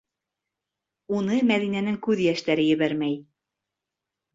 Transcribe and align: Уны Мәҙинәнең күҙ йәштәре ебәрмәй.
Уны 1.19 1.39
Мәҙинәнең 1.51 2.03
күҙ 2.09 2.27
йәштәре 2.27 2.69
ебәрмәй. 2.75 3.25